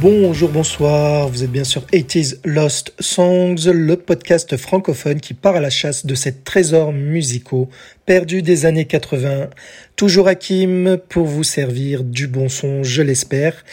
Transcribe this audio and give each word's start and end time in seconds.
Bonjour, 0.00 0.48
bonsoir, 0.48 1.28
vous 1.28 1.42
êtes 1.42 1.50
bien 1.50 1.64
sûr 1.64 1.82
80s 1.92 2.38
Lost 2.44 2.94
Songs, 3.00 3.56
le 3.66 3.96
podcast 3.96 4.56
francophone 4.56 5.18
qui 5.18 5.34
part 5.34 5.56
à 5.56 5.60
la 5.60 5.70
chasse 5.70 6.06
de 6.06 6.14
ces 6.14 6.36
trésors 6.36 6.92
musicaux 6.92 7.68
perdus 8.06 8.42
des 8.42 8.64
années 8.64 8.84
80. 8.84 9.50
Toujours 9.96 10.28
Hakim 10.28 10.98
pour 11.08 11.26
vous 11.26 11.42
servir 11.42 12.04
du 12.04 12.28
bon 12.28 12.48
son, 12.48 12.84
je 12.84 13.02
l'espère. 13.02 13.64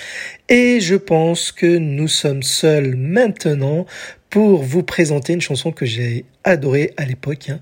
Et 0.49 0.79
je 0.79 0.95
pense 0.95 1.51
que 1.51 1.77
nous 1.77 2.07
sommes 2.07 2.41
seuls 2.41 2.95
maintenant 2.95 3.85
pour 4.35 4.61
vous 4.61 4.83
présenter 4.83 5.31
une 5.31 5.39
chanson 5.39 5.71
que 5.71 5.85
j'ai 5.85 6.25
adorée 6.43 6.91
à 6.97 7.05
l'époque, 7.05 7.47
hein. 7.47 7.61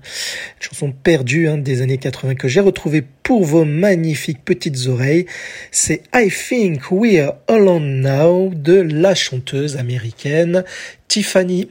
une 0.56 0.62
chanson 0.68 0.90
perdue 0.90 1.46
hein, 1.46 1.56
des 1.56 1.82
années 1.82 1.98
80 1.98 2.34
que 2.34 2.48
j'ai 2.48 2.58
retrouvée 2.58 3.04
pour 3.22 3.44
vos 3.44 3.64
magnifiques 3.64 4.44
petites 4.44 4.88
oreilles. 4.88 5.26
C'est 5.70 6.02
I 6.12 6.28
Think 6.30 6.90
We're 6.90 7.34
Alone 7.46 8.00
Now 8.00 8.50
de 8.52 8.74
la 8.74 9.14
chanteuse 9.14 9.76
américaine 9.76 10.64
Tiffany. 11.06 11.68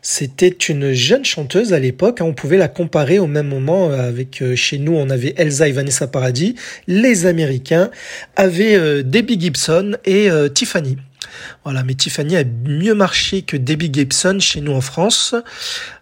C'était 0.00 0.48
une 0.48 0.94
jeune 0.94 1.26
chanteuse 1.26 1.74
à 1.74 1.78
l'époque. 1.78 2.22
Hein. 2.22 2.24
on 2.24 2.32
pouvait 2.32 2.56
la 2.56 2.68
comparer 2.68 3.18
au 3.18 3.26
même 3.26 3.48
moment 3.48 3.90
avec 3.90 4.40
euh, 4.40 4.56
chez 4.56 4.78
nous, 4.78 4.94
on 4.94 5.10
avait 5.10 5.34
Elsa 5.36 5.68
et 5.68 5.72
Vanessa 5.72 6.06
Paradis. 6.06 6.54
Les 6.86 7.26
Américains 7.26 7.90
avaient 8.34 8.76
euh, 8.76 9.02
Debbie 9.02 9.38
Gibson 9.38 9.98
et 10.06 10.30
euh, 10.30 10.48
Tiffany. 10.48 10.96
Voilà, 11.64 11.82
mais 11.82 11.94
Tiffany 11.94 12.36
a 12.36 12.44
mieux 12.44 12.94
marché 12.94 13.42
que 13.42 13.56
Debbie 13.56 13.90
Gibson 13.92 14.38
chez 14.40 14.60
nous 14.60 14.72
en 14.72 14.80
France, 14.80 15.34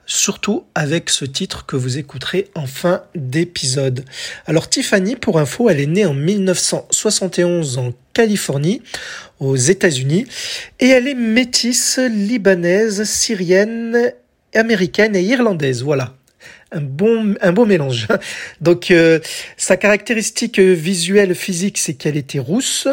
surtout 0.06 0.64
avec 0.74 1.10
ce 1.10 1.24
titre 1.24 1.66
que 1.66 1.76
vous 1.76 1.98
écouterez 1.98 2.48
en 2.54 2.66
fin 2.66 3.02
d'épisode. 3.14 4.04
Alors 4.46 4.68
Tiffany, 4.68 5.16
pour 5.16 5.38
info, 5.38 5.68
elle 5.68 5.80
est 5.80 5.86
née 5.86 6.06
en 6.06 6.14
1971 6.14 7.78
en 7.78 7.92
Californie, 8.12 8.82
aux 9.40 9.56
États-Unis, 9.56 10.26
et 10.80 10.88
elle 10.88 11.08
est 11.08 11.14
métisse 11.14 11.98
libanaise, 11.98 13.04
syrienne, 13.04 14.12
américaine 14.54 15.16
et 15.16 15.22
irlandaise. 15.22 15.82
Voilà 15.82 16.14
un 16.72 16.80
bon 16.80 17.34
beau 17.52 17.64
mélange. 17.64 18.08
Donc 18.60 18.90
euh, 18.90 19.20
sa 19.56 19.76
caractéristique 19.76 20.58
visuelle 20.58 21.34
physique 21.34 21.78
c'est 21.78 21.94
qu'elle 21.94 22.16
était 22.16 22.38
rousse 22.38 22.88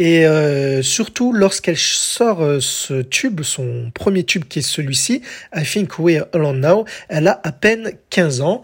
et 0.00 0.24
euh, 0.24 0.80
surtout 0.80 1.34
lorsqu'elle 1.34 1.76
sort 1.76 2.42
euh, 2.42 2.58
ce 2.58 3.02
tube, 3.02 3.42
son 3.42 3.90
premier 3.92 4.24
tube 4.24 4.46
qui 4.46 4.60
est 4.60 4.62
celui-ci, 4.62 5.20
I 5.54 5.62
Think 5.62 5.98
We're 5.98 6.24
Alone 6.32 6.60
Now, 6.60 6.86
elle 7.10 7.28
a 7.28 7.38
à 7.44 7.52
peine 7.52 7.92
15 8.08 8.40
ans. 8.40 8.62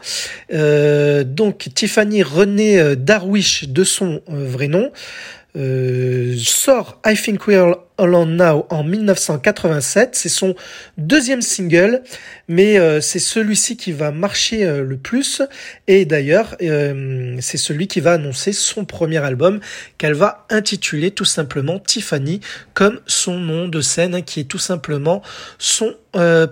donc 0.50 1.68
Tiffany 1.74 2.22
René 2.22 2.96
Darwish 2.96 3.68
de 3.68 3.84
son 3.84 4.22
vrai 4.26 4.68
nom 4.68 4.90
euh, 5.56 6.34
sort 6.38 7.00
I 7.06 7.14
Think 7.14 7.46
We're 7.46 7.76
Alone 7.98 8.36
Now 8.36 8.66
en 8.68 8.84
1987. 8.84 10.14
C'est 10.14 10.28
son 10.28 10.54
deuxième 10.98 11.40
single, 11.40 12.02
mais 12.46 12.78
euh, 12.78 13.00
c'est 13.00 13.18
celui-ci 13.18 13.76
qui 13.76 13.92
va 13.92 14.10
marcher 14.10 14.64
euh, 14.64 14.82
le 14.82 14.98
plus. 14.98 15.40
Et 15.86 16.04
d'ailleurs, 16.04 16.56
c'est 16.58 17.56
celui 17.56 17.88
qui 17.88 18.00
va 18.00 18.12
annoncer 18.12 18.52
son 18.52 18.84
premier 18.84 19.18
album 19.18 19.60
qu'elle 19.98 20.14
va 20.14 20.46
intituler 20.50 21.10
tout 21.10 21.24
simplement 21.24 21.78
Tiffany, 21.78 22.40
comme 22.74 23.00
son 23.06 23.38
nom 23.38 23.68
de 23.68 23.80
scène, 23.80 24.14
hein, 24.14 24.22
qui 24.22 24.40
est 24.40 24.44
tout 24.44 24.58
simplement 24.58 25.22
son 25.58 25.94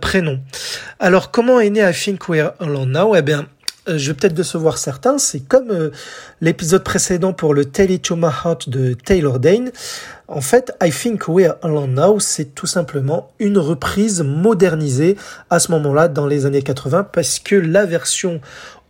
prénom. 0.01 0.41
Alors, 0.99 1.31
comment 1.31 1.61
est 1.61 1.71
né 1.71 1.81
I 1.81 1.93
Think 1.93 2.29
We're 2.29 2.53
Alone 2.61 2.93
Now? 2.93 3.15
Eh 3.17 3.23
bien, 3.23 3.41
euh, 3.41 3.64
je 3.87 4.09
vais 4.09 4.15
peut-être 4.15 4.35
décevoir 4.35 4.79
certains, 4.79 5.19
c'est 5.19 5.41
comme 5.41 5.71
euh, 5.71 5.91
l'épisode 6.41 6.83
précédent 6.83 7.33
pour 7.33 7.55
le 7.55 7.65
Tell 7.67 7.91
It 7.91 8.03
to 8.03 8.17
My 8.17 8.31
Heart 8.45 8.69
de 8.69 8.95
Taylor 8.95 9.39
Dane. 9.39 9.71
En 10.27 10.41
fait, 10.41 10.73
I 10.83 10.91
Think 10.91 11.29
We're 11.29 11.57
Alone 11.63 11.95
Now, 11.95 12.19
c'est 12.19 12.55
tout 12.55 12.67
simplement 12.67 13.31
une 13.39 13.59
reprise 13.59 14.23
modernisée 14.23 15.17
à 15.51 15.59
ce 15.59 15.71
moment-là 15.73 16.09
dans 16.09 16.27
les 16.27 16.47
années 16.47 16.63
80 16.63 17.09
parce 17.13 17.39
que 17.39 17.57
la 17.57 17.85
version 17.85 18.41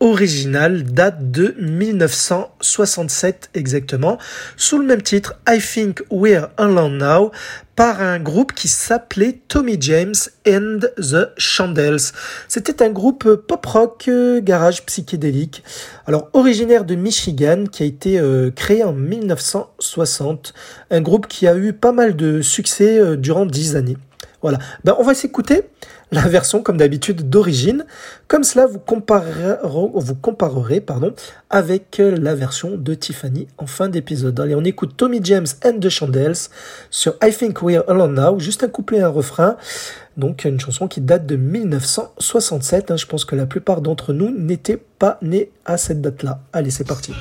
originale 0.00 0.82
date 0.82 1.30
de 1.30 1.54
1967 1.58 3.50
exactement, 3.54 4.18
sous 4.56 4.78
le 4.78 4.84
même 4.84 5.02
titre 5.02 5.34
I 5.48 5.58
Think 5.58 6.02
We're 6.10 6.48
Alone 6.56 6.98
Now, 6.98 7.30
par 7.76 8.02
un 8.02 8.20
groupe 8.20 8.52
qui 8.52 8.68
s'appelait 8.68 9.40
Tommy 9.48 9.76
James 9.80 10.14
and 10.46 10.80
the 10.98 11.30
Chandels. 11.36 12.12
C'était 12.48 12.82
un 12.82 12.90
groupe 12.90 13.34
pop-rock 13.34 14.04
euh, 14.08 14.40
garage 14.40 14.84
psychédélique, 14.86 15.64
alors 16.06 16.28
originaire 16.32 16.84
de 16.84 16.94
Michigan, 16.94 17.64
qui 17.70 17.82
a 17.82 17.86
été 17.86 18.18
euh, 18.18 18.50
créé 18.50 18.84
en 18.84 18.92
1960, 18.92 20.54
un 20.90 21.00
groupe 21.00 21.26
qui 21.26 21.46
a 21.46 21.56
eu 21.56 21.72
pas 21.72 21.92
mal 21.92 22.14
de 22.16 22.42
succès 22.42 22.98
euh, 22.98 23.16
durant 23.16 23.46
dix 23.46 23.76
années. 23.76 23.96
Voilà. 24.42 24.58
Ben, 24.84 24.94
on 24.98 25.02
va 25.02 25.14
s'écouter 25.14 25.62
la 26.14 26.28
version, 26.28 26.62
comme 26.62 26.76
d'habitude, 26.76 27.28
d'origine. 27.28 27.84
Comme 28.28 28.44
cela, 28.44 28.66
vous 28.66 28.78
comparerez, 28.78 29.56
vous 29.62 30.80
pardon, 30.80 31.12
avec 31.50 31.98
la 31.98 32.34
version 32.34 32.76
de 32.76 32.94
Tiffany 32.94 33.48
en 33.58 33.66
fin 33.66 33.88
d'épisode. 33.88 34.38
Allez, 34.40 34.54
on 34.54 34.64
écoute 34.64 34.96
Tommy 34.96 35.20
James 35.22 35.46
and 35.64 35.78
the 35.80 35.88
Chandels 35.88 36.48
sur 36.90 37.14
I 37.22 37.30
Think 37.30 37.62
We're 37.62 37.84
Alone 37.88 38.14
Now. 38.14 38.38
Juste 38.38 38.64
un 38.64 38.68
couplet 38.68 38.98
et 38.98 39.02
un 39.02 39.08
refrain. 39.08 39.56
Donc, 40.16 40.44
une 40.44 40.60
chanson 40.60 40.86
qui 40.86 41.00
date 41.00 41.26
de 41.26 41.36
1967. 41.36 42.90
Hein. 42.90 42.96
Je 42.96 43.06
pense 43.06 43.24
que 43.24 43.34
la 43.34 43.46
plupart 43.46 43.80
d'entre 43.80 44.12
nous 44.12 44.30
n'étaient 44.30 44.82
pas 44.98 45.18
nés 45.22 45.50
à 45.64 45.76
cette 45.76 46.00
date-là. 46.00 46.40
Allez, 46.52 46.70
c'est 46.70 46.86
parti. 46.86 47.12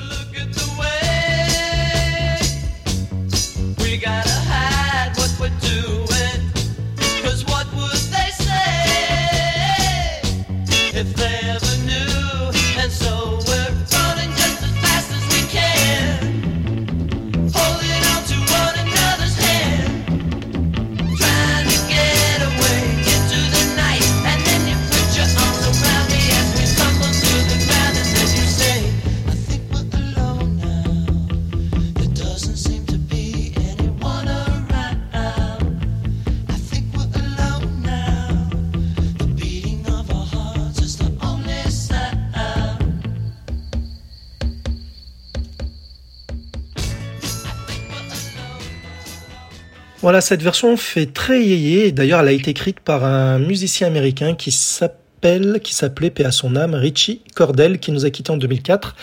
Voilà, 50.04 50.20
cette 50.20 50.44
version 50.44 50.76
fait 50.76 51.06
très 51.06 51.42
yéyé. 51.42 51.94
D'ailleurs, 51.94 52.20
elle 52.20 52.28
a 52.28 52.34
été 52.34 52.52
écrite 52.52 52.82
par 52.82 53.06
un 53.06 53.40
musicien 53.40 53.88
américain 53.88 54.36
qui 54.36 54.52
s'appelle, 54.52 55.62
qui 55.64 55.74
s'appelait, 55.74 56.10
paix 56.10 56.26
à 56.26 56.32
son 56.32 56.58
âme, 56.58 56.74
Richie 56.74 57.22
Cordell, 57.36 57.80
qui 57.80 57.94
nous 57.94 58.04
a 58.04 58.10
quitté 58.10 58.30
en 58.30 58.36
2004. 58.36 58.98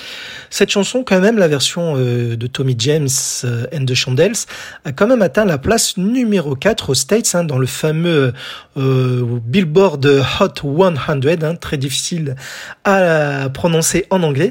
Cette 0.51 0.69
chanson, 0.69 1.03
quand 1.03 1.19
même, 1.23 1.39
la 1.39 1.49
version 1.49 1.95
euh, 1.97 2.37
de 2.37 2.47
Tommy 2.47 2.77
James 2.79 3.09
euh, 3.45 3.65
and 3.75 3.87
the 3.87 3.95
Chandels, 3.95 4.45
a 4.85 4.93
quand 4.93 5.07
même 5.07 5.23
atteint 5.23 5.47
la 5.47 5.57
place 5.57 5.97
numéro 5.97 6.55
4 6.55 6.91
aux 6.91 6.95
States, 6.95 7.35
hein, 7.35 7.45
dans 7.45 7.57
le 7.57 7.67
fameux 7.67 8.35
euh, 8.77 9.39
Billboard 9.47 10.05
Hot 10.05 10.49
100, 10.55 10.97
hein, 11.09 11.57
très 11.59 11.79
difficile 11.79 12.37
à 12.85 13.49
prononcer 13.55 14.05
en 14.11 14.23
anglais. 14.23 14.51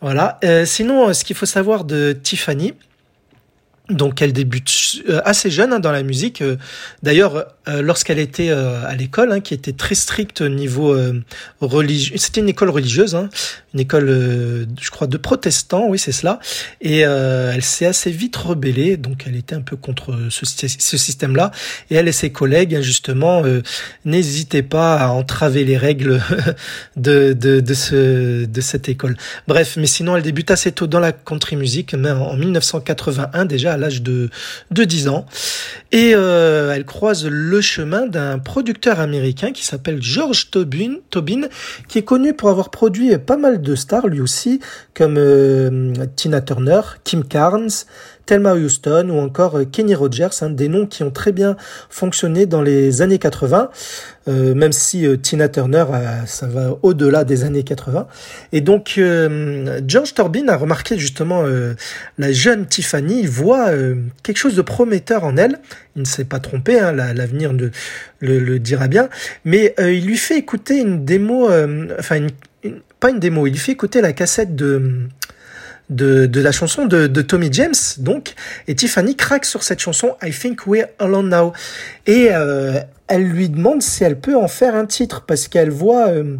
Voilà. 0.00 0.38
sinon, 0.64 1.12
ce 1.12 1.24
qu'il 1.24 1.36
faut 1.36 1.46
savoir 1.46 1.84
de 1.84 2.12
Tiffany, 2.12 2.72
donc 3.90 4.22
elle 4.22 4.32
débute 4.32 4.70
euh, 5.10 5.20
assez 5.26 5.50
jeune 5.50 5.74
hein, 5.74 5.78
dans 5.78 5.92
la 5.92 6.02
musique. 6.02 6.40
Euh, 6.40 6.56
d'ailleurs, 7.02 7.48
euh, 7.68 7.82
lorsqu'elle 7.82 8.18
était 8.18 8.50
à 8.50 8.94
l'école, 8.94 9.30
hein, 9.32 9.40
qui 9.40 9.52
était 9.52 9.72
très 9.72 9.94
stricte 9.94 10.40
au 10.40 10.48
niveau 10.48 10.96
religieux, 11.60 12.16
c'était 12.16 12.40
une 12.40 12.48
école 12.48 12.70
religieuse, 12.70 13.14
hein, 13.14 13.28
une 13.72 13.80
école, 13.80 14.08
je 14.80 14.90
crois, 14.90 15.06
de 15.06 15.16
protestants, 15.16 15.86
oui 15.88 15.98
c'est 15.98 16.12
cela. 16.12 16.38
Et 16.80 17.00
elle 17.00 17.62
s'est 17.62 17.86
assez 17.86 18.10
vite 18.10 18.36
rebellée, 18.36 18.96
donc 18.96 19.24
elle 19.26 19.36
était 19.36 19.54
un 19.54 19.62
peu 19.62 19.76
contre 19.76 20.14
ce, 20.30 20.44
ce 20.44 20.96
système-là. 20.96 21.50
Et 21.90 21.94
elle 21.94 22.08
et 22.08 22.12
ses 22.12 22.30
collègues, 22.30 22.80
justement, 22.80 23.42
n'hésitaient 24.04 24.62
pas 24.62 24.96
à 24.96 25.08
entraver 25.08 25.64
les 25.64 25.78
règles 25.78 26.20
de, 26.96 27.32
de, 27.32 27.60
de, 27.60 27.74
ce, 27.74 28.44
de 28.44 28.60
cette 28.60 28.88
école. 28.88 29.16
Bref, 29.48 29.76
mais 29.78 29.86
sinon 29.86 30.16
elle 30.16 30.22
débute 30.22 30.50
assez 30.50 30.72
tôt 30.72 30.86
dans 30.86 31.00
la 31.00 31.12
country 31.12 31.56
music, 31.56 31.94
mais 31.94 32.10
en 32.10 32.36
1981 32.36 33.46
déjà 33.46 33.73
à 33.74 33.76
l'âge 33.76 34.02
de, 34.02 34.30
de 34.70 34.84
10 34.84 35.08
ans. 35.08 35.26
Et 35.92 36.12
euh, 36.14 36.72
elle 36.74 36.84
croise 36.84 37.26
le 37.26 37.60
chemin 37.60 38.06
d'un 38.06 38.38
producteur 38.38 39.00
américain 39.00 39.52
qui 39.52 39.64
s'appelle 39.64 40.02
George 40.02 40.50
Tobin, 40.50 40.98
qui 41.88 41.98
est 41.98 42.02
connu 42.02 42.34
pour 42.34 42.48
avoir 42.48 42.70
produit 42.70 43.16
pas 43.18 43.36
mal 43.36 43.62
de 43.62 43.74
stars 43.74 44.08
lui 44.08 44.20
aussi, 44.20 44.60
comme 44.94 45.16
euh, 45.18 45.92
Tina 46.16 46.40
Turner, 46.40 46.80
Kim 47.04 47.24
Carnes, 47.24 47.70
Thelma 48.26 48.54
Houston 48.54 49.08
ou 49.10 49.18
encore 49.18 49.58
Kenny 49.70 49.94
Rogers, 49.94 50.28
des 50.50 50.68
noms 50.68 50.86
qui 50.86 51.02
ont 51.02 51.10
très 51.10 51.32
bien 51.32 51.56
fonctionné 51.90 52.46
dans 52.46 52.62
les 52.62 53.02
années 53.02 53.18
80. 53.18 53.70
Euh, 54.26 54.54
même 54.54 54.72
si 54.72 55.06
euh, 55.06 55.16
Tina 55.16 55.48
Turner, 55.48 55.84
ça 56.26 56.46
va 56.46 56.78
au-delà 56.82 57.24
des 57.24 57.44
années 57.44 57.62
80. 57.62 58.06
Et 58.52 58.60
donc, 58.60 58.94
euh, 58.96 59.80
George 59.86 60.14
Torbin 60.14 60.48
a 60.48 60.56
remarqué 60.56 60.98
justement 60.98 61.44
la 62.18 62.32
jeune 62.32 62.66
Tiffany, 62.66 63.20
il 63.20 63.28
voit 63.28 63.70
quelque 64.22 64.36
chose 64.36 64.56
de 64.56 64.62
prometteur 64.62 65.24
en 65.24 65.36
elle. 65.36 65.58
Il 65.96 66.02
ne 66.02 66.06
s'est 66.06 66.24
pas 66.24 66.40
trompé, 66.40 66.78
hein, 66.78 66.92
l'avenir 66.92 67.52
le, 67.52 67.70
le, 68.20 68.58
dira 68.58 68.88
bien. 68.88 69.08
Mais 69.44 69.74
il 69.78 70.06
lui 70.06 70.16
fait 70.16 70.38
écouter 70.38 70.80
une 70.80 71.04
démo, 71.04 71.48
enfin, 71.98 72.26
pas 73.00 73.10
une 73.10 73.18
démo, 73.18 73.46
il 73.46 73.50
lui 73.50 73.58
fait 73.58 73.72
écouter 73.72 74.00
la 74.00 74.12
cassette 74.12 74.54
de 74.54 75.08
de, 75.90 76.26
de 76.26 76.40
la 76.40 76.52
chanson 76.52 76.86
de, 76.86 77.06
de, 77.06 77.22
Tommy 77.22 77.48
James, 77.52 77.74
donc, 77.98 78.34
et 78.68 78.74
Tiffany 78.74 79.16
craque 79.16 79.44
sur 79.44 79.62
cette 79.62 79.80
chanson 79.80 80.16
I 80.22 80.30
Think 80.30 80.66
We're 80.66 80.88
Alone 80.98 81.28
Now. 81.28 81.52
Et 82.06 82.28
euh, 82.30 82.80
elle 83.08 83.24
lui 83.24 83.48
demande 83.48 83.82
si 83.82 84.04
elle 84.04 84.18
peut 84.18 84.36
en 84.36 84.48
faire 84.48 84.74
un 84.74 84.86
titre, 84.86 85.24
parce 85.26 85.48
qu'elle 85.48 85.70
voit, 85.70 86.08
euh, 86.08 86.36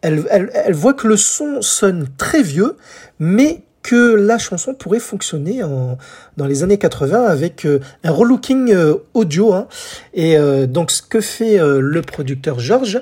elle, 0.00 0.24
elle, 0.30 0.50
elle 0.54 0.74
voit 0.74 0.94
que 0.94 1.06
le 1.06 1.16
son 1.16 1.62
sonne 1.62 2.08
très 2.16 2.42
vieux, 2.42 2.76
mais 3.18 3.62
que 3.82 4.14
la 4.14 4.38
chanson 4.38 4.74
pourrait 4.74 5.00
fonctionner 5.00 5.62
en, 5.62 5.98
dans 6.36 6.46
les 6.46 6.62
années 6.62 6.78
80 6.78 7.24
avec 7.24 7.66
euh, 7.66 7.80
un 8.04 8.12
relooking 8.12 8.72
euh, 8.72 8.94
audio. 9.14 9.52
Hein. 9.52 9.66
Et 10.14 10.36
euh, 10.36 10.66
donc 10.66 10.90
ce 10.90 11.02
que 11.02 11.20
fait 11.20 11.58
le 11.58 12.02
producteur 12.02 12.60
George, 12.60 13.00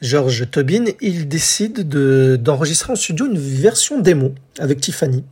George 0.00 0.50
Tobin, 0.50 0.84
il 1.00 1.28
décide 1.28 1.88
de, 1.88 2.36
d'enregistrer 2.40 2.92
en 2.92 2.96
studio 2.96 3.26
une 3.26 3.38
version 3.38 3.98
démo 4.00 4.34
avec 4.58 4.80
Tiffany. 4.80 5.24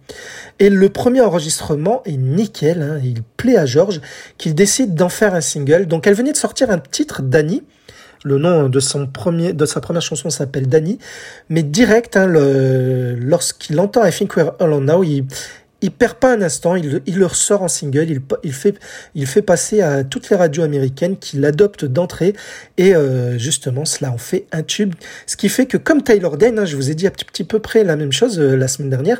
Et 0.58 0.70
le 0.70 0.88
premier 0.88 1.20
enregistrement 1.20 2.02
est 2.04 2.16
nickel, 2.16 2.82
hein. 2.82 3.00
il 3.04 3.22
plaît 3.36 3.58
à 3.58 3.66
George, 3.66 4.00
qu'il 4.38 4.54
décide 4.54 4.94
d'en 4.94 5.08
faire 5.08 5.34
un 5.34 5.40
single. 5.40 5.86
Donc 5.86 6.06
elle 6.06 6.14
venait 6.14 6.32
de 6.32 6.36
sortir 6.36 6.70
un 6.70 6.78
titre, 6.78 7.22
Danny, 7.22 7.62
le 8.26 8.38
nom 8.38 8.68
de 8.68 8.80
son 8.80 9.06
premier, 9.06 9.52
de 9.52 9.64
sa 9.66 9.80
première 9.80 10.02
chanson 10.02 10.30
s'appelle 10.30 10.68
Danny, 10.68 10.98
mais 11.48 11.62
direct, 11.62 12.16
hein, 12.16 12.26
lorsqu'il 12.26 13.78
entend 13.78 14.04
I 14.04 14.10
Think 14.10 14.36
We're 14.36 14.52
Alone 14.58 14.86
Now, 14.86 15.04
il, 15.04 15.24
il 15.86 15.92
perd 15.92 16.14
pas 16.14 16.32
un 16.32 16.42
instant, 16.42 16.74
il, 16.74 17.00
le 17.06 17.26
ressort 17.26 17.62
en 17.62 17.68
single, 17.68 18.10
il, 18.10 18.20
il, 19.14 19.26
fait, 19.26 19.42
passer 19.42 19.82
à 19.82 20.02
toutes 20.02 20.30
les 20.30 20.36
radios 20.36 20.64
américaines 20.64 21.16
qui 21.16 21.36
l'adoptent 21.36 21.84
d'entrée 21.84 22.34
et 22.76 22.96
euh, 22.96 23.38
justement 23.38 23.84
cela 23.84 24.10
en 24.10 24.18
fait 24.18 24.46
un 24.50 24.64
tube. 24.64 24.94
Ce 25.28 25.36
qui 25.36 25.48
fait 25.48 25.66
que 25.66 25.76
comme 25.76 26.02
Taylor 26.02 26.38
Dane, 26.38 26.58
hein, 26.58 26.64
je 26.64 26.74
vous 26.74 26.90
ai 26.90 26.96
dit 26.96 27.06
un 27.06 27.10
petit, 27.10 27.24
petit 27.24 27.44
peu 27.44 27.60
près 27.60 27.84
la 27.84 27.94
même 27.94 28.10
chose 28.10 28.40
euh, 28.40 28.56
la 28.56 28.66
semaine 28.66 28.90
dernière, 28.90 29.18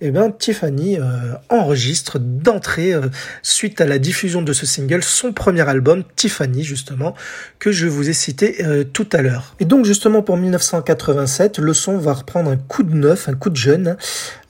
et 0.00 0.06
eh 0.06 0.10
ben 0.10 0.30
Tiffany 0.30 0.98
euh, 0.98 1.02
enregistre 1.50 2.18
d'entrée 2.18 2.94
suite 3.42 3.82
à 3.82 3.86
la 3.86 3.98
diffusion 3.98 4.40
de 4.40 4.54
ce 4.54 4.64
single 4.64 5.02
son 5.02 5.34
premier 5.34 5.68
album 5.68 6.02
Tiffany 6.16 6.62
justement 6.62 7.14
que 7.58 7.72
je 7.72 7.86
vous 7.86 8.08
ai 8.08 8.14
cité 8.14 8.64
tout 8.92 9.08
à 9.12 9.20
l'heure. 9.20 9.54
Et 9.60 9.66
donc 9.66 9.84
justement 9.84 10.22
pour 10.22 10.38
1987, 10.38 11.58
le 11.58 11.74
son 11.74 11.98
va 11.98 12.14
reprendre 12.14 12.50
un 12.50 12.56
coup 12.56 12.84
de 12.84 12.94
neuf, 12.94 13.28
un 13.28 13.34
coup 13.34 13.50
de 13.50 13.56
jeune. 13.56 13.96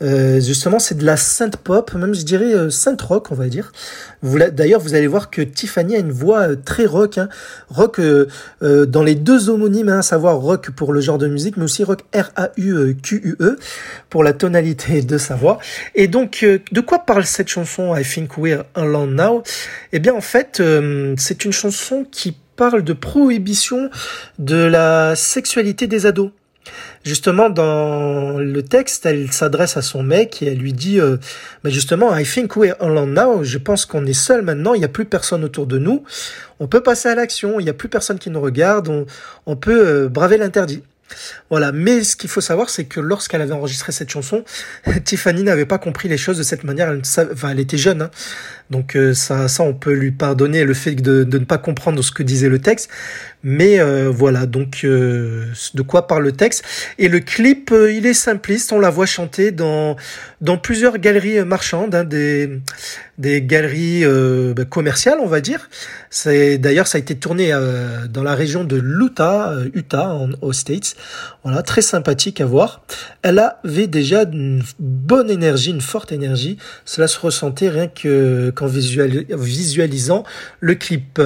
Justement 0.01 0.79
c'est 0.79 0.97
de 0.97 1.05
la 1.05 1.17
pop, 1.63 1.95
même 1.95 2.15
je 2.15 2.23
dirais 2.23 2.55
euh, 2.55 2.71
synth 2.71 3.03
rock, 3.03 3.31
on 3.31 3.35
va 3.35 3.49
dire. 3.49 3.73
D'ailleurs, 4.23 4.81
vous 4.81 4.95
allez 4.95 5.07
voir 5.07 5.31
que 5.31 5.43
Tiffany 5.43 5.97
a 5.97 5.99
une 5.99 6.13
voix 6.13 6.49
euh, 6.49 6.57
très 6.57 6.87
rock, 6.87 7.19
hein. 7.19 7.29
rock 7.69 7.99
euh, 8.01 8.27
dans 8.87 9.03
les 9.03 9.15
deux 9.15 9.49
homonymes, 9.49 9.89
hein, 9.89 9.99
à 9.99 10.03
savoir 10.03 10.39
rock 10.39 10.71
pour 10.71 10.93
le 10.93 11.01
genre 11.01 11.19
de 11.19 11.29
musique, 11.29 11.57
mais 11.57 11.65
aussi 11.65 11.85
rock 11.85 12.05
R-A-U-Q-U-E 12.15 13.59
pour 14.11 14.25
la 14.25 14.33
tonalité 14.33 15.03
de 15.03 15.19
sa 15.19 15.35
voix. 15.37 15.59
Et 15.95 16.09
donc, 16.09 16.45
de 16.45 16.81
quoi 16.81 17.01
parle 17.01 17.25
cette 17.25 17.49
chanson 17.49 17.95
I 17.95 18.03
Think 18.03 18.37
We're 18.39 18.65
Alone 18.75 19.15
Now? 19.15 19.43
Eh 19.93 19.99
bien, 19.99 20.15
en 20.15 20.21
fait, 20.21 20.63
c'est 21.17 21.45
une 21.45 21.53
chanson 21.53 22.07
qui 22.11 22.37
parle 22.57 22.83
de 22.83 22.93
prohibition 22.93 23.91
de 24.39 24.57
la 24.57 25.15
sexualité 25.15 25.87
des 25.87 26.07
ados. 26.07 26.31
Justement, 27.05 27.51
dans 27.51 28.39
le 28.39 28.63
texte, 28.63 29.07
elle 29.07 29.31
s'adresse 29.33 29.77
à 29.77 29.83
son 29.83 30.03
mec 30.03 30.43
et 30.43 30.47
elle 30.53 30.59
lui 30.59 30.73
dit, 30.73 31.01
euh, 31.01 31.17
justement, 31.65 32.17
I 32.17 32.25
think 32.25 32.57
we're 32.57 32.77
alone 32.81 33.15
now. 33.15 33.45
Je 33.45 33.59
pense 33.59 33.87
qu'on 33.87 34.05
est 34.07 34.13
seul 34.13 34.43
maintenant. 34.43 34.75
Il 34.75 34.79
n'y 34.79 34.85
a 34.85 34.89
plus 34.89 35.05
personne 35.05 35.45
autour 35.45 35.67
de 35.67 35.79
nous. 35.79 36.05
On 36.59 36.67
peut 36.67 36.83
passer 36.83 37.09
à 37.09 37.15
l'action. 37.15 37.61
Il 37.61 37.65
n'y 37.65 37.71
a 37.71 37.75
plus 37.75 37.89
personne 37.89 38.19
qui 38.19 38.31
nous 38.31 38.41
regarde. 38.41 38.89
On, 38.89 39.07
on 39.47 39.57
peut 39.57 39.87
euh, 39.87 40.09
braver 40.09 40.39
l'interdit. 40.39 40.83
Voilà, 41.51 41.73
mais 41.73 42.03
ce 42.03 42.17
qu'il 42.17 42.29
faut 42.29 42.41
savoir, 42.41 42.71
c'est 42.71 42.85
que 42.85 43.01
lorsqu'elle 43.01 43.41
avait 43.41 43.53
enregistré 43.53 43.93
cette 43.93 44.11
chanson, 44.11 44.45
Tiffany 45.05 45.43
n'avait 45.43 45.67
pas 45.67 45.79
compris 45.79 46.09
les 46.09 46.19
choses 46.19 46.39
de 46.39 46.43
cette 46.43 46.65
manière. 46.65 46.91
Elle, 46.91 47.03
elle 47.49 47.61
était 47.61 47.79
jeune, 47.79 48.03
hein. 48.03 48.11
donc 48.71 48.97
euh, 48.97 49.15
ça, 49.15 49.49
ça, 49.49 49.63
on 49.63 49.75
peut 49.75 49.93
lui 49.93 50.11
pardonner 50.11 50.65
le 50.65 50.75
fait 50.75 50.95
de, 50.95 51.25
ne 51.25 51.45
pas 51.45 51.59
comprendre 51.59 52.03
ce 52.03 52.11
que 52.11 52.23
disait 52.23 52.49
le 52.49 52.59
texte. 52.59 52.91
Mais 53.43 53.79
euh, 53.79 54.11
voilà, 54.11 54.47
donc 54.47 54.81
euh, 54.83 55.47
de 55.75 55.83
quoi 55.83 56.09
parle 56.09 56.25
le 56.25 56.33
texte? 56.33 56.65
Et 56.99 57.09
le 57.09 57.21
clip, 57.21 57.73
il 57.73 58.05
est 58.07 58.15
simpliste. 58.15 58.73
On 58.73 58.81
la 58.81 58.91
voit 58.91 59.07
chanter 59.07 59.53
dans 59.53 59.97
plusieurs 60.63 60.99
galeries 60.99 61.45
marchandes, 61.45 61.95
hein, 61.95 62.05
des 63.19 63.43
galeries 63.43 64.05
bah, 64.55 64.65
commerciales, 64.65 65.19
on 65.21 65.27
va 65.27 65.41
dire. 65.41 65.69
C'est 66.11 66.59
d'ailleurs 66.59 66.87
ça 66.87 66.99
a 66.99 67.01
été 67.01 67.17
tourné 67.17 67.51
dans 68.11 68.23
la 68.23 68.35
région 68.35 68.65
de 68.65 68.77
l'Utah, 68.77 69.55
Utah, 69.75 70.09
en, 70.09 70.31
aux 70.43 70.53
States. 70.53 70.97
Voilà, 71.45 71.63
très 71.63 71.83
sympathique 71.83 72.41
à 72.41 72.47
voir. 72.47 72.83
Elle 73.23 73.39
avait 73.39 73.87
déjà 73.87 74.23
une 74.23 74.63
bonne 74.79 75.31
énergie, 75.31 75.71
une 75.71 75.81
forte 75.81 76.13
énergie. 76.13 76.59
Cela 76.85 77.09
se 77.09 77.19
ressentait 77.19 77.69
rien 77.69 77.89
que 77.89 78.51
qu'en 78.51 78.67
visualisant 78.67 80.25
le 80.61 80.75
clip. 80.75 81.21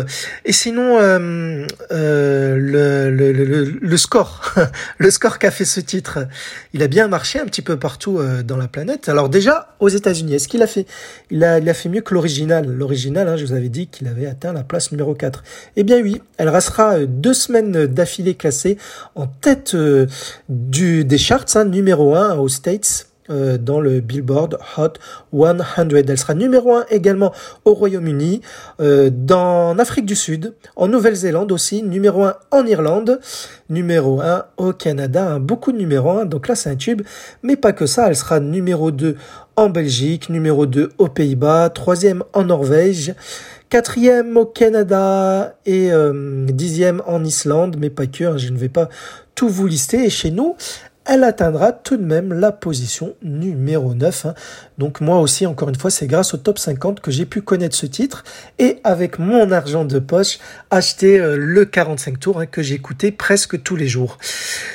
Et 0.44 0.52
sinon, 0.52 0.98
euh, 0.98 1.66
euh, 1.90 2.56
le, 2.56 3.10
le, 3.10 3.32
le, 3.32 3.64
le, 3.64 3.96
score, 3.96 4.54
le 4.98 5.10
score 5.10 5.38
qu'a 5.38 5.50
fait 5.50 5.64
ce 5.64 5.80
titre, 5.80 6.26
il 6.72 6.82
a 6.82 6.88
bien 6.88 7.08
marché 7.08 7.40
un 7.40 7.46
petit 7.46 7.62
peu 7.62 7.78
partout 7.78 8.18
euh, 8.18 8.42
dans 8.42 8.56
la 8.56 8.68
planète. 8.68 9.08
Alors 9.08 9.28
déjà 9.28 9.74
aux 9.80 9.88
États-Unis, 9.88 10.34
est-ce 10.34 10.48
qu'il 10.48 10.62
a 10.62 10.66
fait 10.66 10.86
il 11.30 11.42
a, 11.44 11.58
il 11.58 11.68
a 11.68 11.74
fait 11.74 11.79
mieux 11.88 12.00
que 12.00 12.14
l'original. 12.14 12.66
L'original, 12.66 13.28
hein, 13.28 13.36
je 13.36 13.44
vous 13.44 13.52
avais 13.52 13.68
dit 13.68 13.86
qu'il 13.86 14.08
avait 14.08 14.26
atteint 14.26 14.52
la 14.52 14.64
place 14.64 14.92
numéro 14.92 15.14
4. 15.14 15.42
Eh 15.76 15.84
bien 15.84 16.00
oui, 16.02 16.20
elle 16.36 16.48
restera 16.48 17.00
deux 17.06 17.34
semaines 17.34 17.86
d'affilée 17.86 18.34
classée 18.34 18.78
en 19.14 19.26
tête 19.26 19.74
euh, 19.74 20.06
du, 20.48 21.04
des 21.04 21.18
charts, 21.18 21.46
hein, 21.54 21.64
numéro 21.64 22.14
1 22.14 22.36
aux 22.36 22.48
States 22.48 23.10
euh, 23.30 23.58
dans 23.58 23.80
le 23.80 24.00
Billboard 24.00 24.58
Hot 24.76 24.94
100. 25.32 25.58
Elle 25.76 26.18
sera 26.18 26.34
numéro 26.34 26.74
1 26.74 26.86
également 26.90 27.32
au 27.64 27.74
Royaume-Uni, 27.74 28.40
euh, 28.80 29.08
dans 29.12 29.78
Afrique 29.78 30.06
du 30.06 30.16
Sud, 30.16 30.54
en 30.74 30.88
Nouvelle-Zélande 30.88 31.52
aussi, 31.52 31.84
numéro 31.84 32.24
1 32.24 32.34
en 32.50 32.66
Irlande, 32.66 33.20
numéro 33.68 34.20
1 34.20 34.46
au 34.56 34.72
Canada, 34.72 35.34
hein, 35.34 35.38
beaucoup 35.38 35.70
de 35.70 35.78
numéro 35.78 36.10
1, 36.10 36.24
donc 36.24 36.48
là 36.48 36.56
c'est 36.56 36.70
un 36.70 36.76
tube, 36.76 37.02
mais 37.44 37.54
pas 37.54 37.72
que 37.72 37.86
ça, 37.86 38.08
elle 38.08 38.16
sera 38.16 38.40
numéro 38.40 38.90
2 38.90 39.16
en 39.60 39.68
Belgique, 39.68 40.30
numéro 40.30 40.64
2 40.64 40.92
aux 40.96 41.08
Pays-Bas, 41.08 41.68
troisième 41.68 42.24
en 42.32 42.44
Norvège, 42.44 43.14
quatrième 43.68 44.38
au 44.38 44.46
Canada 44.46 45.54
et 45.66 45.92
euh, 45.92 46.46
dixième 46.46 47.02
en 47.06 47.22
Islande, 47.22 47.76
mais 47.78 47.90
pas 47.90 48.06
que, 48.06 48.24
hein, 48.24 48.38
je 48.38 48.48
ne 48.48 48.56
vais 48.56 48.70
pas 48.70 48.88
tout 49.34 49.50
vous 49.50 49.66
lister. 49.66 50.06
Et 50.06 50.08
chez 50.08 50.30
nous, 50.30 50.56
elle 51.10 51.24
atteindra 51.24 51.72
tout 51.72 51.96
de 51.96 52.04
même 52.04 52.32
la 52.32 52.52
position 52.52 53.16
numéro 53.20 53.94
9. 53.94 54.26
Hein. 54.26 54.34
Donc 54.78 55.00
moi 55.00 55.18
aussi, 55.18 55.44
encore 55.44 55.68
une 55.68 55.74
fois, 55.74 55.90
c'est 55.90 56.06
grâce 56.06 56.34
au 56.34 56.36
top 56.36 56.56
50 56.56 57.00
que 57.00 57.10
j'ai 57.10 57.26
pu 57.26 57.42
connaître 57.42 57.74
ce 57.74 57.84
titre 57.84 58.22
et 58.60 58.78
avec 58.84 59.18
mon 59.18 59.50
argent 59.50 59.84
de 59.84 59.98
poche, 59.98 60.38
acheter 60.70 61.18
euh, 61.18 61.34
le 61.36 61.64
45 61.64 62.20
tours 62.20 62.40
hein, 62.40 62.46
que 62.46 62.62
j'écoutais 62.62 63.10
presque 63.10 63.60
tous 63.60 63.74
les 63.74 63.88
jours. 63.88 64.18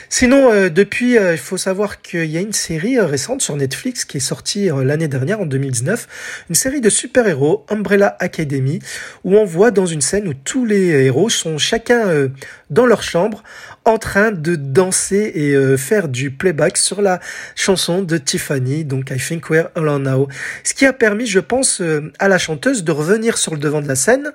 Sinon, 0.09 0.51
euh, 0.51 0.67
depuis, 0.69 1.17
euh, 1.17 1.31
il 1.31 1.37
faut 1.37 1.55
savoir 1.55 2.01
qu'il 2.01 2.25
y 2.25 2.37
a 2.37 2.41
une 2.41 2.51
série 2.51 2.99
récente 2.99 3.41
sur 3.41 3.55
Netflix 3.55 4.03
qui 4.03 4.17
est 4.17 4.19
sortie 4.19 4.67
l'année 4.67 5.07
dernière, 5.07 5.39
en 5.39 5.45
2019, 5.45 6.45
une 6.49 6.55
série 6.55 6.81
de 6.81 6.89
super-héros, 6.89 7.65
Umbrella 7.69 8.17
Academy, 8.19 8.79
où 9.23 9.37
on 9.37 9.45
voit 9.45 9.71
dans 9.71 9.85
une 9.85 10.01
scène 10.01 10.27
où 10.27 10.33
tous 10.33 10.65
les 10.65 11.05
héros 11.05 11.29
sont 11.29 11.57
chacun 11.57 12.29
dans 12.69 12.85
leur 12.85 13.03
chambre 13.03 13.41
en 13.85 13.97
train 13.97 14.31
de 14.31 14.55
danser 14.55 15.31
et 15.35 15.77
faire 15.77 16.07
du 16.07 16.24
playback 16.31 16.77
sur 16.77 17.01
la 17.01 17.19
chanson 17.55 18.01
de 18.01 18.17
Tiffany, 18.17 18.85
donc 18.85 19.11
I 19.11 19.17
Think 19.17 19.49
We're 19.49 19.69
Alone 19.75 20.03
Now. 20.03 20.27
Ce 20.63 20.73
qui 20.73 20.85
a 20.85 20.93
permis, 20.93 21.25
je 21.25 21.39
pense, 21.39 21.81
euh, 21.81 22.11
à 22.19 22.27
la 22.27 22.37
chanteuse 22.37 22.83
de 22.83 22.91
revenir 22.91 23.37
sur 23.37 23.53
le 23.53 23.59
devant 23.59 23.81
de 23.81 23.87
la 23.87 23.95
scène, 23.95 24.31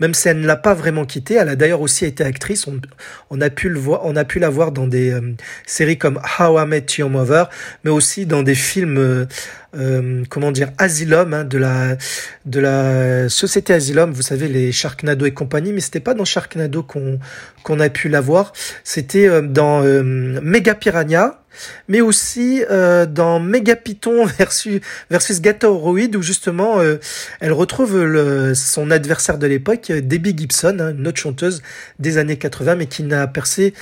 même 0.00 0.14
si 0.14 0.28
elle 0.28 0.40
ne 0.40 0.46
l'a 0.46 0.56
pas 0.56 0.74
vraiment 0.74 1.04
quitté. 1.04 1.34
Elle 1.34 1.48
a 1.48 1.56
d'ailleurs 1.56 1.80
aussi 1.80 2.04
été 2.04 2.24
actrice. 2.24 2.66
On, 3.30 3.40
a 3.40 3.50
pu 3.50 3.68
le 3.68 3.78
voir, 3.78 4.00
on 4.04 4.16
a 4.16 4.24
pu 4.24 4.38
la 4.38 4.50
voir 4.50 4.72
dans 4.72 4.86
des 4.86 5.12
euh, 5.12 5.34
séries 5.66 5.98
comme 5.98 6.20
How 6.38 6.60
I 6.60 6.66
Met 6.66 6.86
Your 6.98 7.10
Mother, 7.10 7.48
mais 7.84 7.90
aussi 7.90 8.26
dans 8.26 8.42
des 8.42 8.54
films 8.54 8.98
euh, 8.98 9.26
comment 10.28 10.52
dire 10.52 10.70
Asylum 10.78 11.34
hein, 11.34 11.44
de 11.44 11.58
la 11.58 11.96
de 12.44 12.60
la 12.60 13.28
société 13.28 13.72
Asylum 13.72 14.12
vous 14.12 14.22
savez 14.22 14.48
les 14.48 14.72
Sharknado 14.72 15.26
et 15.26 15.32
compagnie 15.32 15.72
mais 15.72 15.80
c'était 15.80 16.00
pas 16.00 16.14
dans 16.14 16.24
Sharknado 16.24 16.82
qu'on 16.82 17.18
qu'on 17.62 17.80
a 17.80 17.88
pu 17.88 18.08
la 18.08 18.20
voir 18.20 18.52
c'était 18.84 19.28
euh, 19.28 19.42
dans 19.42 19.82
euh, 19.82 20.02
Mega 20.42 20.74
Piranha 20.74 21.43
mais 21.88 22.00
aussi 22.00 22.64
euh, 22.70 23.06
dans 23.06 23.40
Megapython 23.40 24.24
versus 24.38 24.80
versus 25.10 25.40
Gatoroid 25.40 26.16
où 26.16 26.22
justement 26.22 26.80
euh, 26.80 26.96
elle 27.40 27.52
retrouve 27.52 28.02
le, 28.04 28.54
son 28.54 28.90
adversaire 28.90 29.38
de 29.38 29.46
l'époque, 29.46 29.90
Debbie 29.90 30.36
Gibson, 30.36 30.78
hein, 30.80 30.94
une 30.96 31.06
autre 31.06 31.18
chanteuse 31.20 31.62
des 31.98 32.18
années 32.18 32.36
80, 32.36 32.76
mais 32.76 32.86
qui 32.86 33.02
n'a 33.02 33.26
percé 33.26 33.74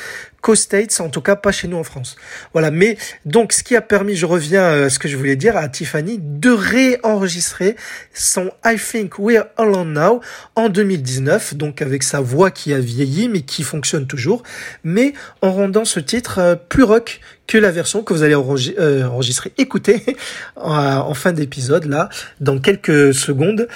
qu'aux 0.43 0.57
States, 0.57 1.01
en 1.01 1.09
tout 1.09 1.23
cas 1.23 1.37
pas 1.37 1.53
chez 1.53 1.69
nous 1.69 1.79
en 1.79 1.85
France. 1.85 2.17
Voilà, 2.53 2.71
mais 2.71 2.99
donc 3.25 3.53
ce 3.53 3.63
qui 3.63 3.77
a 3.77 3.81
permis, 3.81 4.17
je 4.17 4.27
reviens 4.27 4.85
à 4.85 4.91
ce 4.91 4.99
que 4.99 5.09
je 5.09 5.17
voulais 5.17 5.37
dire, 5.37 5.57
à 5.57 5.69
Tiffany 5.69 6.19
de 6.21 6.51
réenregistrer 6.51 7.77
son 8.13 8.51
I 8.65 8.77
Think 8.77 9.19
We're 9.19 9.47
Alone 9.57 9.95
Now 9.95 10.21
en 10.57 10.69
2019, 10.69 11.55
donc 11.55 11.81
avec 11.81 12.03
sa 12.03 12.21
voix 12.21 12.51
qui 12.51 12.75
a 12.75 12.81
vieilli 12.81 13.29
mais 13.29 13.43
qui 13.43 13.63
fonctionne 13.63 14.07
toujours, 14.07 14.43
mais 14.83 15.15
en 15.41 15.53
rendant 15.53 15.85
ce 15.85 16.01
titre 16.01 16.39
euh, 16.39 16.57
plus 16.57 16.83
rock 16.83 17.21
que 17.47 17.59
la 17.59 17.71
version 17.71 18.03
que 18.03 18.13
vous 18.13 18.23
allez 18.23 18.35
euh, 18.35 19.07
enregistrer, 19.07 19.53
écouter 19.59 20.17
en 20.57 21.15
fin 21.15 21.33
d'épisode 21.33 21.85
là, 21.85 22.09
dans 22.41 22.59
quelques 22.59 23.15
secondes, 23.15 23.69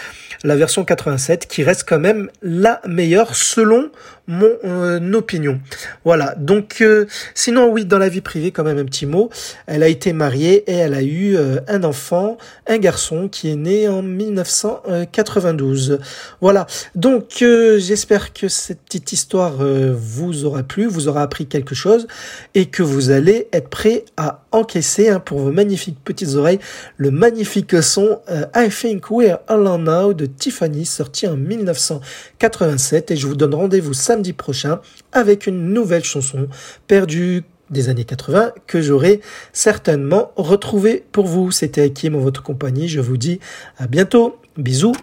la 0.44 0.56
version 0.56 0.84
87 0.84 1.46
qui 1.46 1.62
reste 1.62 1.84
quand 1.88 1.98
même 1.98 2.30
la 2.42 2.80
meilleure 2.86 3.34
selon 3.34 3.90
mon 4.26 4.50
euh, 4.64 5.12
opinion. 5.12 5.60
Voilà. 6.04 6.34
Donc 6.36 6.78
euh, 6.80 7.06
sinon 7.34 7.70
oui 7.70 7.84
dans 7.84 7.98
la 7.98 8.08
vie 8.08 8.20
privée 8.20 8.50
quand 8.50 8.64
même 8.64 8.78
un 8.78 8.84
petit 8.84 9.06
mot. 9.06 9.30
Elle 9.66 9.82
a 9.82 9.88
été 9.88 10.12
mariée 10.12 10.64
et 10.70 10.74
elle 10.74 10.94
a 10.94 11.02
eu 11.02 11.36
euh, 11.36 11.60
un 11.68 11.84
enfant, 11.84 12.38
un 12.66 12.78
garçon 12.78 13.28
qui 13.28 13.50
est 13.50 13.56
né 13.56 13.88
en 13.88 14.02
1992. 14.02 16.00
Voilà. 16.40 16.66
Donc 16.94 17.36
j'espère 17.38 18.32
que 18.32 18.48
cette 18.48 18.80
petite 18.80 19.12
histoire 19.12 19.56
vous 19.56 20.44
aura 20.44 20.62
plu, 20.62 20.86
vous 20.86 21.08
aura 21.08 21.22
appris 21.22 21.46
quelque 21.46 21.74
chose 21.74 22.06
et 22.54 22.66
que 22.66 22.82
vous 22.82 23.10
allez 23.10 23.48
être 23.52 23.68
prêt 23.68 24.04
à 24.16 24.45
encaisser 24.56 25.08
hein, 25.08 25.20
pour 25.20 25.38
vos 25.38 25.52
magnifiques 25.52 25.98
petites 26.04 26.34
oreilles 26.34 26.58
le 26.96 27.10
magnifique 27.10 27.82
son 27.82 28.20
I 28.54 28.68
Think 28.68 29.10
We're 29.10 29.38
Alone 29.48 29.84
Now 29.84 30.14
de 30.14 30.26
Tiffany 30.26 30.84
sorti 30.84 31.26
en 31.26 31.36
1987 31.36 33.10
et 33.10 33.16
je 33.16 33.26
vous 33.26 33.36
donne 33.36 33.54
rendez-vous 33.54 33.94
samedi 33.94 34.32
prochain 34.32 34.80
avec 35.12 35.46
une 35.46 35.72
nouvelle 35.72 36.04
chanson 36.04 36.48
perdue 36.86 37.44
des 37.70 37.88
années 37.88 38.04
80 38.04 38.52
que 38.66 38.80
j'aurai 38.80 39.20
certainement 39.52 40.32
retrouvée 40.36 41.04
pour 41.12 41.26
vous. 41.26 41.50
C'était 41.50 41.82
Hakim 41.82 42.14
en 42.14 42.20
votre 42.20 42.42
compagnie. 42.42 42.88
Je 42.88 43.00
vous 43.00 43.16
dis 43.16 43.40
à 43.78 43.86
bientôt. 43.86 44.38
Bisous. 44.56 44.94